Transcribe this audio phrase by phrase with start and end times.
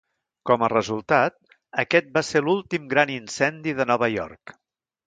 [0.49, 1.35] Com a resultat,
[1.85, 4.61] aquest va ser l'últim gran incendi de Nova York.